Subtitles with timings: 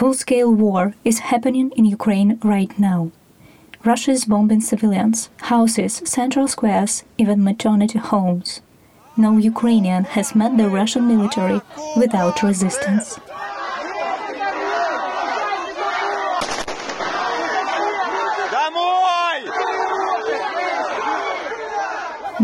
[0.00, 3.10] full scale war is happening in Ukraine right now.
[3.84, 8.62] Russia is bombing civilians, houses, central squares, even maternity homes.
[9.18, 11.60] No Ukrainian has met the Russian military
[11.98, 13.18] without resistance.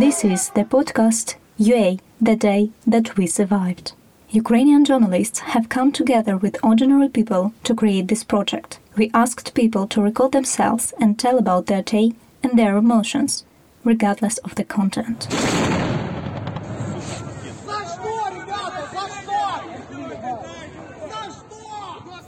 [0.05, 3.95] This is the podcast UA, the day that we survived.
[4.31, 8.81] Ukrainian journalists have come together with ordinary people to create this project.
[8.97, 12.13] We asked people to record themselves and tell about their day
[12.43, 13.45] and their emotions,
[13.85, 15.29] regardless of the content.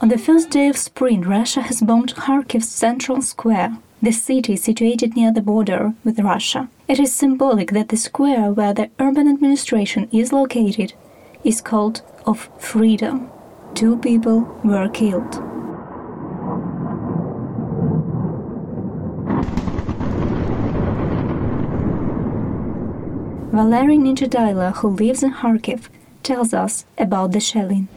[0.01, 4.63] On the first day of spring, Russia has bombed Kharkiv's central square, the city is
[4.63, 6.69] situated near the border with Russia.
[6.87, 10.93] It is symbolic that the square where the urban administration is located
[11.43, 13.29] is called of freedom.
[13.73, 15.41] Two people were killed.
[23.51, 25.89] Valery Ninjadaila, who lives in Kharkiv,
[26.29, 27.87] tells us about the shelling.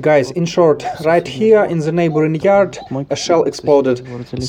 [0.00, 2.78] Guys, in short, right here in the neighboring yard,
[3.16, 3.96] a shell exploded.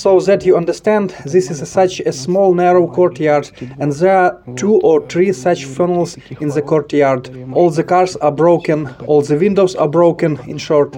[0.03, 3.45] So that you understand, this is a, such a small narrow courtyard,
[3.79, 7.21] and there are two or three such funnels in the courtyard.
[7.53, 10.89] All the cars are broken, all the windows are broken, in short.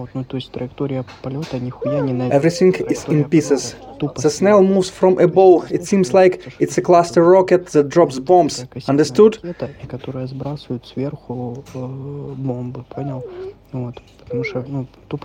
[2.39, 3.75] Everything is in pieces.
[3.99, 5.71] The snail moves from above.
[5.71, 8.65] It seems like it's a cluster rocket that drops bombs.
[8.87, 9.39] Understood?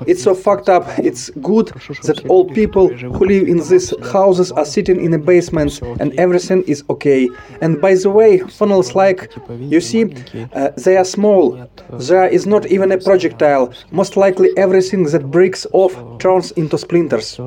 [0.07, 0.85] It's so fucked up.
[0.99, 1.69] It's good
[2.05, 6.63] that all people who live in these houses are sitting in a basement and everything
[6.65, 7.29] is okay.
[7.61, 10.05] And by the way, funnels like, you see,
[10.53, 11.69] uh, they are small.
[11.91, 13.73] There is not even a projectile.
[13.91, 17.39] Most likely everything that breaks off turns into splinters.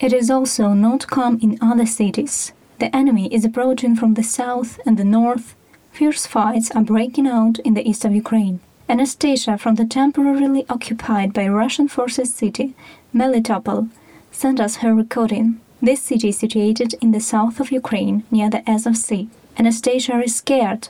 [0.00, 2.52] It is also not calm in other cities.
[2.78, 5.56] The enemy is approaching from the south and the north
[5.98, 8.60] Fierce fights are breaking out in the east of Ukraine.
[8.88, 12.76] Anastasia from the temporarily occupied by Russian forces city,
[13.12, 13.88] Melitopol,
[14.30, 15.60] sent us her recording.
[15.82, 19.28] This city is situated in the south of Ukraine near the Azov Sea.
[19.58, 20.86] Anastasia is scared.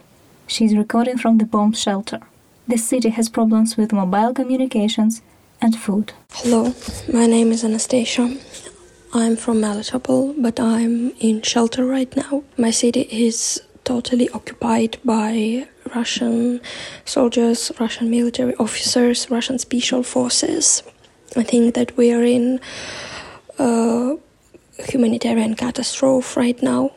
[0.46, 2.20] She is recording from the bomb shelter.
[2.66, 5.22] The city has problems with mobile communications
[5.62, 6.12] and food.
[6.32, 6.74] Hello,
[7.10, 8.36] my name is Anastasia.
[9.14, 12.44] I'm from Melitopol, but I'm in shelter right now.
[12.58, 15.66] My city is totally occupied by
[15.96, 16.60] Russian
[17.06, 20.82] soldiers, Russian military officers, Russian special forces.
[21.34, 22.60] I think that we are in
[23.58, 24.16] a
[24.90, 26.92] humanitarian catastrophe right now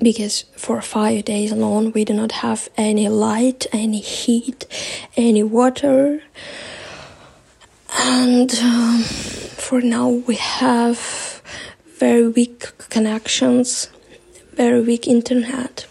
[0.00, 4.66] because for five days alone we do not have any light, any heat,
[5.16, 6.22] any water.
[7.98, 9.02] And um,
[9.66, 11.42] for now we have
[11.98, 12.60] very weak
[12.90, 13.88] connections
[14.54, 15.86] very weak internet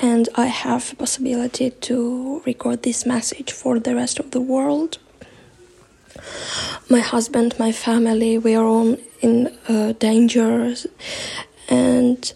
[0.00, 4.98] and I have the possibility to record this message for the rest of the world.
[6.90, 10.74] My husband, my family, we are all in uh, danger,
[11.68, 12.32] and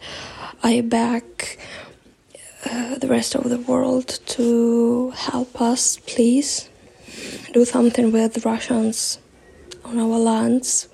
[0.62, 1.58] I beg
[2.68, 6.68] uh, the rest of the world to help us, please.
[7.52, 9.18] Do something with Russians
[9.84, 10.88] on our lands.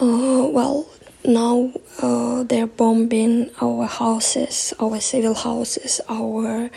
[0.00, 0.88] Uh, well,
[1.24, 6.70] now uh, they're bombing our houses, our civil houses, our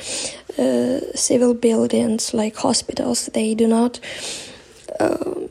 [0.57, 3.27] uh, civil buildings like hospitals.
[3.27, 3.99] They do not.
[4.99, 5.47] Uh,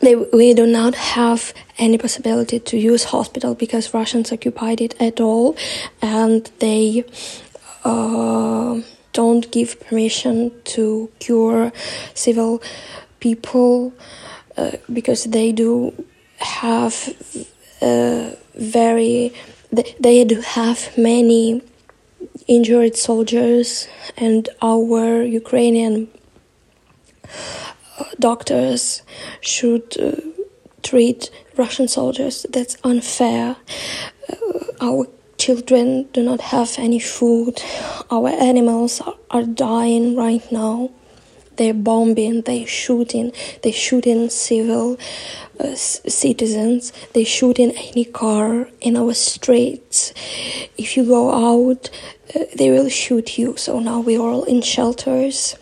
[0.00, 5.20] they, we do not have any possibility to use hospital because Russians occupied it at
[5.20, 5.56] all,
[6.00, 7.04] and they
[7.84, 8.80] uh,
[9.12, 11.72] don't give permission to cure
[12.14, 12.60] civil
[13.20, 13.92] people
[14.56, 15.92] uh, because they do
[16.38, 17.14] have
[18.54, 19.32] very
[19.72, 21.62] they, they do have many
[22.46, 26.08] injured soldiers and our Ukrainian
[27.24, 29.02] uh, doctors
[29.40, 30.12] should uh,
[30.82, 32.46] treat Russian soldiers.
[32.50, 33.56] That's unfair.
[34.28, 34.36] Uh,
[34.88, 35.06] our
[35.38, 37.62] children do not have any food.
[38.10, 40.90] Our animals are, are dying right now.
[41.62, 43.30] They're bombing, they're shooting,
[43.62, 44.98] they're shooting civil
[45.60, 50.12] uh, citizens, they shoot in any car in our streets.
[50.76, 51.88] If you go out,
[52.34, 53.56] uh, they will shoot you.
[53.58, 55.54] So now we are all in shelters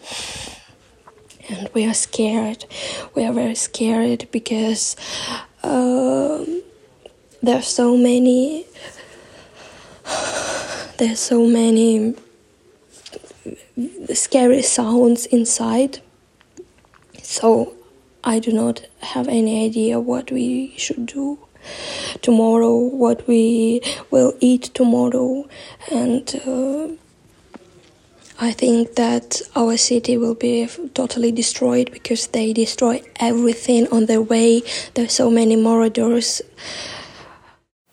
[1.50, 2.64] and we are scared.
[3.14, 4.96] We are very scared because
[5.62, 6.62] um,
[7.42, 8.64] there are so many.
[10.96, 12.14] There's so many
[14.14, 16.00] scary sounds inside.
[17.22, 17.74] So
[18.22, 21.38] I do not have any idea what we should do
[22.22, 25.48] tomorrow, what we will eat tomorrow,
[25.90, 26.88] and uh,
[28.42, 34.22] I think that our city will be totally destroyed because they destroy everything on their
[34.22, 34.62] way.
[34.94, 36.40] There's so many marauders.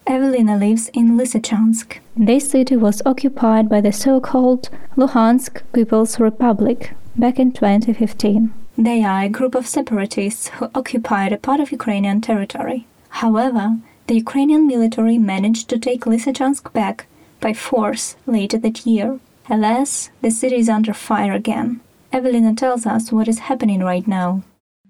[0.10, 1.98] Evelina lives in Lysychansk.
[2.16, 8.54] This city was occupied by the so-called Luhansk People's Republic back in 2015.
[8.78, 12.88] They are a group of separatists who occupied a part of Ukrainian territory.
[13.22, 17.06] However, the Ukrainian military managed to take Lysychansk back
[17.42, 19.20] by force later that year.
[19.50, 21.82] Alas, the city is under fire again.
[22.14, 24.42] Evelina tells us what is happening right now.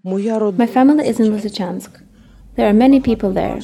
[0.03, 2.03] My family is in Lysychansk.
[2.57, 3.59] There are many people there.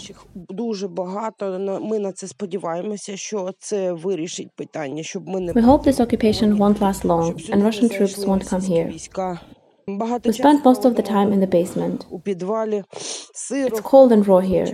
[5.56, 8.88] We hope this occupation won't last long and Russian troops won't come here.
[8.88, 9.00] We
[10.32, 12.06] spent most of the time in the basement.
[13.66, 14.68] It's cold and raw here.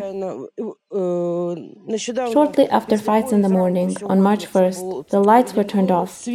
[2.37, 6.27] Shortly after fights in the morning, on March 1st, the lights were turned off.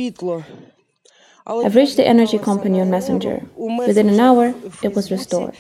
[1.47, 3.43] I've reached the energy company on Messenger.
[3.57, 5.55] Within an hour, it was restored.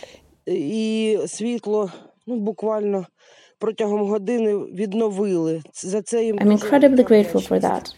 [6.40, 7.94] I'm incredibly grateful for that.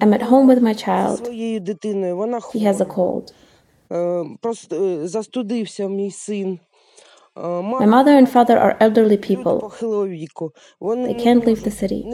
[0.00, 1.28] I'm at home with my child.
[2.52, 3.32] He has a cold.
[7.38, 9.72] My mother and father are elderly people.
[9.80, 12.04] They can't leave the city.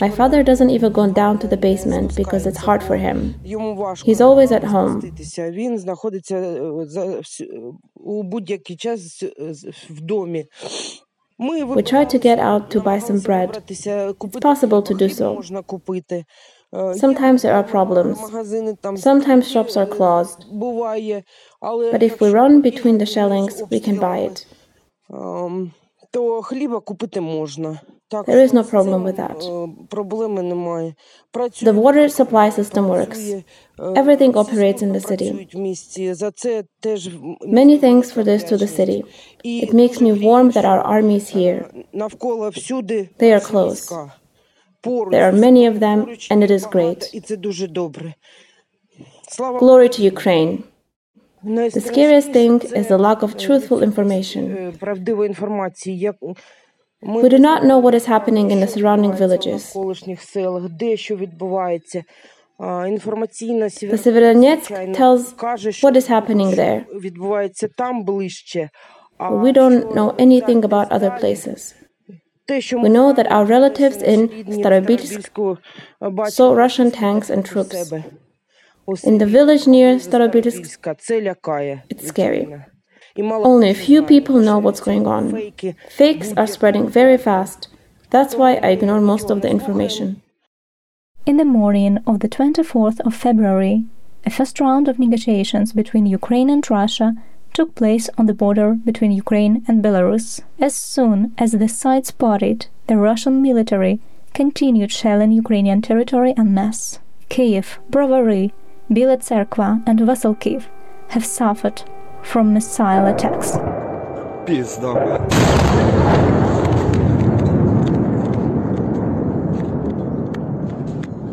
[0.00, 3.34] My father doesn't even go down to the basement because it's hard for him.
[4.04, 5.02] He's always at home.
[11.38, 13.62] We try to get out to buy some bread.
[13.68, 15.42] It's possible to do so.
[16.94, 18.18] Sometimes there are problems.
[18.96, 20.46] Sometimes shops are closed.
[21.92, 24.46] But if we run between the shellings, we can buy it.
[28.26, 29.38] There is no problem with that.
[31.62, 33.20] The water supply system works.
[33.96, 35.48] Everything operates in the city.
[37.60, 39.04] Many thanks for this to the city.
[39.44, 41.70] It makes me warm that our army is here.
[43.18, 43.90] They are close.
[44.84, 47.10] There are many of them, and it is great.
[49.58, 50.64] Glory to Ukraine.
[51.44, 54.72] The scariest thing is the lack of truthful information.
[57.02, 59.72] We do not know what is happening in the surrounding villages.
[59.72, 59.80] The
[64.04, 65.34] Severodonetsk tells
[65.82, 66.86] what is happening there.
[69.30, 71.74] We don't know anything about other places.
[72.82, 75.60] We know that our relatives in Starobilsk
[76.30, 77.92] saw Russian tanks and troops.
[79.04, 80.66] In the village near Starobilsk,
[81.90, 82.64] it's scary.
[83.18, 85.52] Only a few people know what's going on.
[85.90, 87.68] Fakes are spreading very fast.
[88.10, 90.22] That's why I ignore most of the information.
[91.24, 93.84] In the morning of the 24th of February,
[94.26, 97.14] a first round of negotiations between Ukraine and Russia
[97.52, 100.40] took place on the border between Ukraine and Belarus.
[100.58, 104.00] As soon as the sides parted, the Russian military
[104.34, 106.98] continued shelling Ukrainian territory en masse.
[107.28, 108.52] Kiev, Brovary,
[108.90, 110.64] Bila Tserkva, and Vasilkiv
[111.08, 111.82] have suffered
[112.22, 113.56] from missile attacks.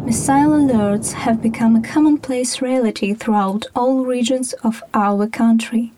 [0.05, 5.93] Missile alerts have become a commonplace reality throughout all regions of our country.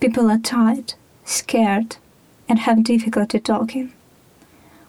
[0.00, 1.96] People are tired, scared,
[2.48, 3.92] and have difficulty talking.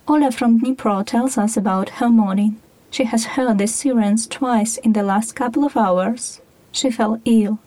[0.07, 2.61] Ola from Dnipro tells us about her morning.
[2.91, 6.41] She has heard the sirens twice in the last couple of hours.
[6.71, 7.59] She fell ill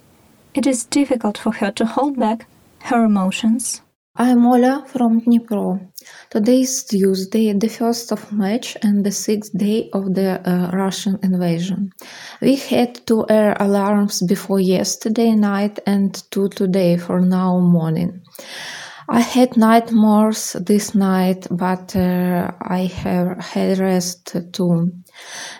[0.52, 2.47] it is difficult for her to hold back
[2.85, 3.82] her emotions.
[4.17, 5.79] I'm Ola from Dnipro.
[6.31, 11.21] Today is Tuesday, the 1st of March and the 6th day of the uh, Russian
[11.23, 11.93] invasion.
[12.43, 18.23] We had two air alarms before yesterday night and two today for now morning.
[19.09, 24.90] I had nightmares this night, but uh, I have had rest too.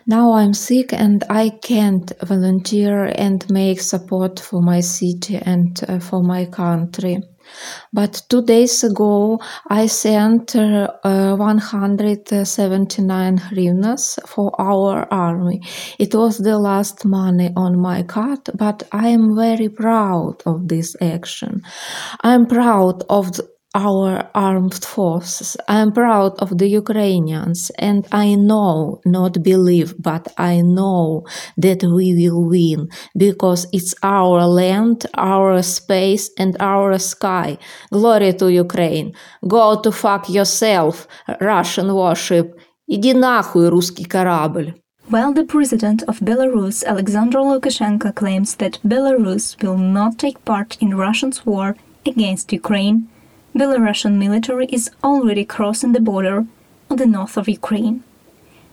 [0.09, 6.01] Now I'm sick and I can't volunteer and make support for my city and uh,
[6.01, 7.23] for my country.
[7.93, 15.63] But two days ago, I sent uh, 179 hryvnias for our army.
[15.99, 20.97] It was the last money on my card, but I am very proud of this
[21.01, 21.63] action.
[22.23, 23.41] I'm proud of
[23.76, 25.58] our armed forces.
[25.68, 31.26] I am proud of the Ukrainians and I know, not believe, but I know
[31.58, 37.58] that we will win because it's our land, our space and our sky.
[37.92, 39.14] Glory to Ukraine.
[39.46, 41.08] Go to fuck yourself,
[41.42, 42.58] Russian warship.
[42.88, 44.74] Иди нахуй, русский корабль.
[45.08, 50.98] While the president of Belarus, Alexander Lukashenko, claims that Belarus will not take part in
[50.98, 53.08] Russia's war against Ukraine,
[53.55, 56.47] Belarusian military is already crossing the border
[56.89, 58.05] on the north of Ukraine.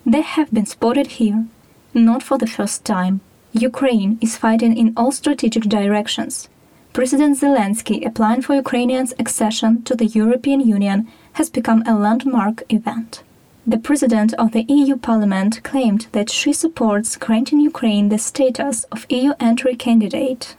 [0.05, 1.45] They have been spotted here,
[1.93, 3.21] not for the first time.
[3.53, 6.47] Ukraine is fighting in all strategic directions.
[6.93, 13.23] President Zelensky applying for Ukrainians' accession to the European Union has become a landmark event.
[13.65, 19.05] The president of the EU Parliament claimed that she supports granting Ukraine the status of
[19.09, 20.55] EU entry candidate.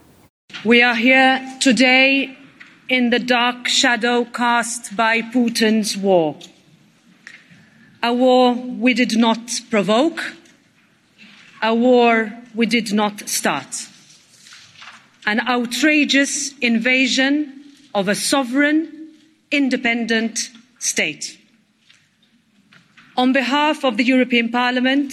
[0.65, 2.38] We are here today
[2.88, 6.37] in the dark shadow cast by Putin's war.
[8.02, 10.35] A war we did not provoke,
[11.62, 13.88] a war we did not start.
[15.26, 17.62] An outrageous invasion
[17.95, 19.12] of a sovereign,
[19.50, 21.38] independent state.
[23.16, 25.12] On behalf of the European Parliament,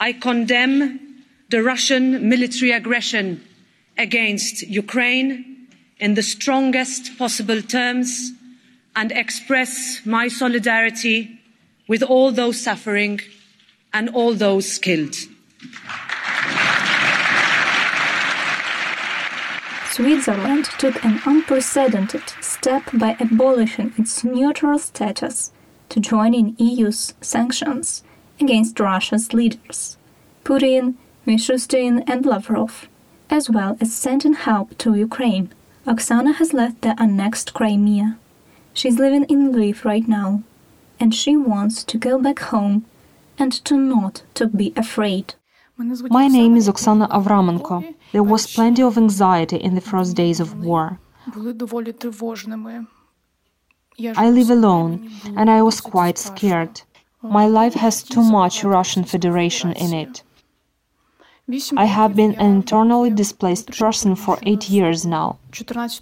[0.00, 3.42] I condemn the Russian military aggression
[3.98, 5.55] against Ukraine
[5.98, 8.32] in the strongest possible terms
[8.94, 11.40] and express my solidarity
[11.88, 13.20] with all those suffering
[13.92, 15.14] and all those killed.
[19.90, 25.52] Switzerland took an unprecedented step by abolishing its neutral status
[25.88, 28.02] to join in EU's sanctions
[28.38, 29.96] against Russia's leaders,
[30.44, 32.88] Putin, Mishustin and Lavrov,
[33.30, 35.50] as well as sending help to Ukraine
[35.86, 38.18] Oksana has left the annexed Crimea.
[38.74, 40.42] She's living in Lviv right now,
[40.98, 42.84] and she wants to go back home
[43.38, 45.34] and to not to be afraid.
[45.78, 47.94] My name is Oksana Avramenko.
[48.10, 50.98] There was plenty of anxiety in the first days of war.
[54.16, 56.80] I live alone, and I was quite scared.
[57.22, 60.24] My life has too much Russian Federation in it.
[61.76, 65.38] I have been an internally displaced person for eight years now.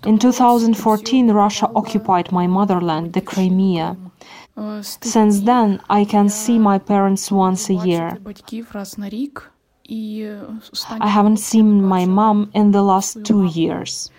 [0.07, 3.95] In 2014, Russia occupied my motherland, the Crimea.
[4.81, 8.19] Since then, I can see my parents once a year.
[9.87, 14.11] I haven't seen my mom in the last two years.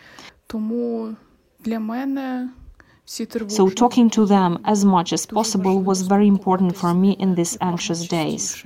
[3.48, 7.58] So, talking to them as much as possible was very important for me in these
[7.62, 8.64] anxious days.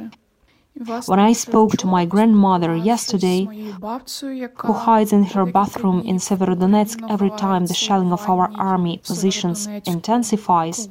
[1.08, 7.32] When I spoke to my grandmother yesterday, who hides in her bathroom in Severodonetsk every
[7.32, 10.88] time the shelling of our army positions intensifies,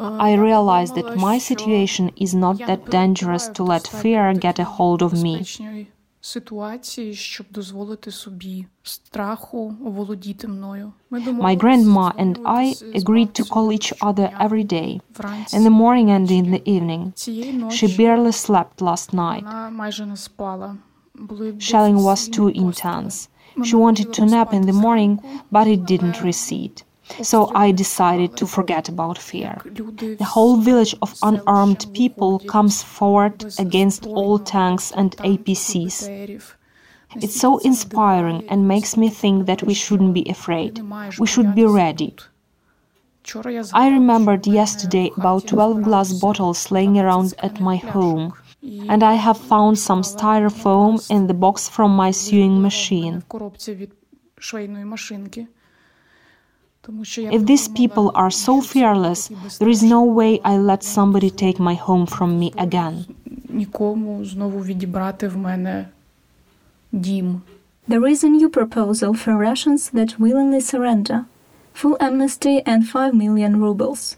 [0.00, 5.02] I realized that my situation is not that dangerous to let fear get a hold
[5.02, 5.44] of me.
[11.48, 15.00] My grandma and I agreed to call each other every day,
[15.52, 17.12] in the morning and in the evening.
[17.16, 19.44] She barely slept last night.
[21.58, 23.28] Shelling was too intense.
[23.64, 26.82] She wanted to nap in the morning, but it didn't recede.
[27.20, 29.60] So I decided to forget about fear.
[29.64, 36.08] The whole village of unarmed people comes forward against all tanks and APCs.
[37.16, 40.80] It's so inspiring and makes me think that we shouldn't be afraid.
[41.18, 42.16] We should be ready.
[43.72, 48.32] I remembered yesterday about 12 glass bottles laying around at my home,
[48.88, 53.22] and I have found some styrofoam in the box from my sewing machine.
[56.84, 61.74] If these people are so fearless, there is no way I let somebody take my
[61.74, 63.06] home from me again.
[67.88, 71.26] There is a new proposal for Russians that willingly surrender
[71.72, 74.16] full amnesty and 5 million rubles.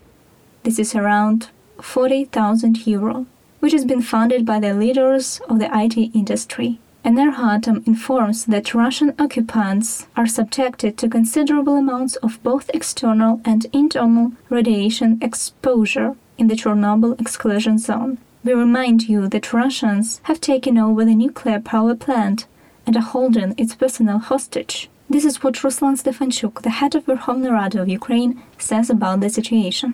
[0.62, 3.26] This is around 40,000 euro,
[3.61, 9.13] which has been funded by the leaders of the IT industry Enerhartom informs that Russian
[9.17, 16.55] occupants are subjected to considerable amounts of both external and internal radiation exposure in the
[16.55, 18.17] Chernobyl exclusion zone.
[18.43, 22.48] We remind you that Russians have taken over the nuclear power plant
[22.86, 24.89] and are holding its personnel hostage.
[25.10, 29.29] This is what Ruslan Stefanchuk, the head of Verkhovna Rada of Ukraine, says about the
[29.29, 29.93] situation.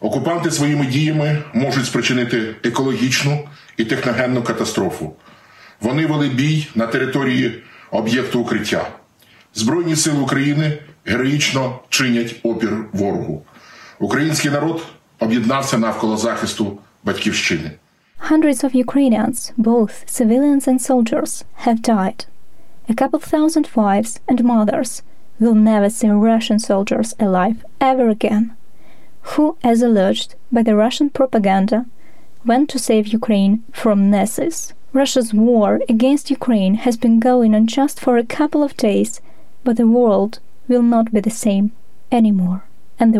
[0.00, 5.12] Окупанти своїми діями можуть спричинити екологічну і техногенну катастрофу.
[5.80, 8.88] Вони вели бій на території об'єкту укриття.
[9.54, 13.42] Збройні сили України героїчно чинять опір ворогу.
[14.00, 14.82] Український народ
[15.18, 17.70] об'єднався навколо захисту батьківщини.
[18.30, 22.26] Hundreds of Ukrainians, both civilians and soldiers, have died.
[22.88, 25.02] A couple thousand wives and mothers
[25.40, 28.44] will never see Russian soldiers alive ever again,
[29.30, 31.78] who, as alleged by the Russian propaganda,
[32.44, 34.72] went to save Ukraine from Nazis.
[34.93, 39.19] Russia's war against Ukraine has been going on just for a couple of days,
[39.63, 41.73] but the world will not be the same
[42.11, 42.63] anymore.
[42.99, 43.19] And the